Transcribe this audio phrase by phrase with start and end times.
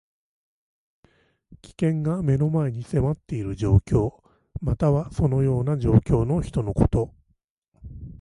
[1.61, 4.15] 危険が目の前に迫っている状況。
[4.59, 7.13] または、そのような状況の人のこと。